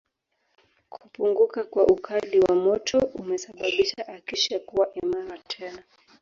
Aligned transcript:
kupunguka 0.89 1.63
kwa 1.63 1.87
ukali 1.87 2.39
wa 2.39 2.55
moto 2.55 2.99
umesababisha 2.99 4.07
Acacia 4.07 4.59
kuwa 4.59 4.93
imara 4.95 5.37
tena 5.37 5.83